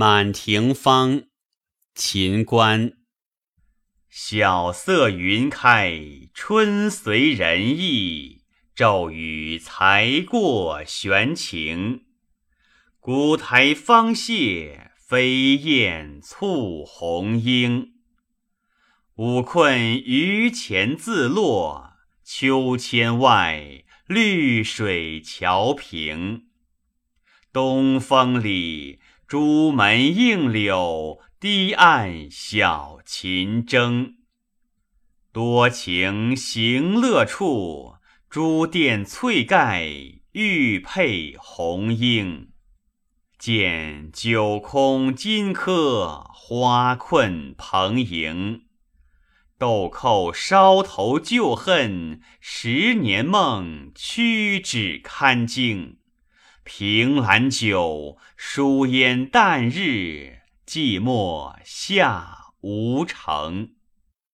[0.00, 1.24] 满庭芳，
[1.92, 2.92] 秦观。
[4.08, 6.00] 晓色云开，
[6.32, 8.44] 春随人意。
[8.76, 12.04] 骤雨才过悬晴。
[13.00, 17.90] 古台芳榭，飞燕簇红缨。
[19.16, 26.44] 吾困于前自落，秋千外，绿水桥平。
[27.52, 34.14] 东风里，朱门映柳，堤岸小琴筝。
[35.34, 37.96] 多情行乐处，
[38.30, 39.86] 朱殿翠盖，
[40.32, 42.48] 玉佩红缨。
[43.38, 48.62] 见酒空金科，花困蓬盈。
[49.58, 55.97] 豆蔻梢头旧恨，十年梦，屈指堪惊。
[56.70, 63.70] 凭栏酒，疏烟淡日，寂寞下无城。